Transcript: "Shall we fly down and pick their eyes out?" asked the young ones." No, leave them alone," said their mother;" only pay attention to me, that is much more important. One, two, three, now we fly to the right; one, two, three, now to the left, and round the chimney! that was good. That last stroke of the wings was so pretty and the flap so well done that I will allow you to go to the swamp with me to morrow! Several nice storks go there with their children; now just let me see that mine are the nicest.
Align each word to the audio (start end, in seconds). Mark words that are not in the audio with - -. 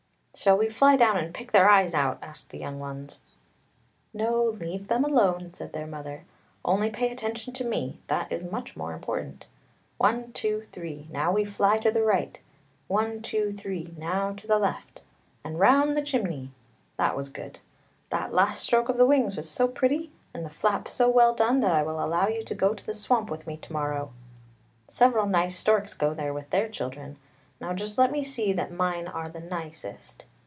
"Shall 0.33 0.57
we 0.57 0.69
fly 0.69 0.95
down 0.95 1.17
and 1.17 1.35
pick 1.35 1.51
their 1.51 1.69
eyes 1.69 1.93
out?" 1.93 2.17
asked 2.23 2.49
the 2.49 2.57
young 2.57 2.79
ones." 2.79 3.19
No, 4.13 4.43
leave 4.43 4.87
them 4.87 5.03
alone," 5.05 5.53
said 5.53 5.71
their 5.71 5.85
mother;" 5.85 6.23
only 6.65 6.89
pay 6.89 7.11
attention 7.11 7.53
to 7.53 7.63
me, 7.63 7.99
that 8.07 8.31
is 8.31 8.43
much 8.43 8.75
more 8.75 8.91
important. 8.93 9.45
One, 9.99 10.31
two, 10.31 10.65
three, 10.71 11.07
now 11.11 11.31
we 11.31 11.45
fly 11.45 11.77
to 11.79 11.91
the 11.91 12.01
right; 12.01 12.39
one, 12.87 13.21
two, 13.21 13.53
three, 13.53 13.93
now 13.95 14.33
to 14.33 14.47
the 14.47 14.57
left, 14.57 15.01
and 15.43 15.59
round 15.59 15.95
the 15.95 16.01
chimney! 16.01 16.49
that 16.97 17.15
was 17.15 17.29
good. 17.29 17.59
That 18.09 18.33
last 18.33 18.61
stroke 18.61 18.89
of 18.89 18.97
the 18.97 19.05
wings 19.05 19.35
was 19.37 19.47
so 19.47 19.67
pretty 19.67 20.11
and 20.33 20.43
the 20.43 20.49
flap 20.49 20.87
so 20.87 21.07
well 21.07 21.35
done 21.35 21.59
that 21.59 21.73
I 21.73 21.83
will 21.83 22.03
allow 22.03 22.27
you 22.29 22.43
to 22.45 22.55
go 22.55 22.73
to 22.73 22.83
the 22.83 22.95
swamp 22.95 23.29
with 23.29 23.45
me 23.45 23.57
to 23.57 23.71
morrow! 23.73 24.11
Several 24.87 25.27
nice 25.27 25.57
storks 25.59 25.93
go 25.93 26.15
there 26.15 26.33
with 26.33 26.49
their 26.49 26.67
children; 26.69 27.17
now 27.59 27.73
just 27.75 27.95
let 27.99 28.11
me 28.11 28.23
see 28.23 28.51
that 28.53 28.71
mine 28.71 29.07
are 29.07 29.29
the 29.29 29.39
nicest. 29.39 30.25